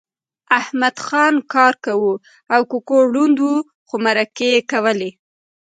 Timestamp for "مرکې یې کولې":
4.05-5.09